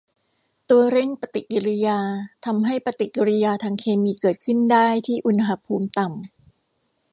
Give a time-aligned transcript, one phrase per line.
[0.69, 1.99] ตัวเร่งปฏิกิริยา
[2.45, 6.21] ทำให้ปฏิกิริยาทางเคมีเกิดขึ้นได้ที่อุณหภูมิต่ำ